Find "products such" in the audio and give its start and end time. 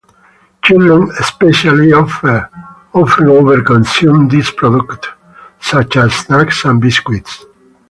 4.49-5.95